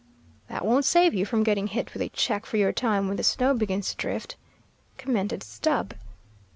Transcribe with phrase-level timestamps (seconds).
[0.47, 3.23] "That won't save you from getting hit with a cheque for your time when the
[3.23, 4.35] snow begins to drift,"
[4.97, 5.93] commented Stubb.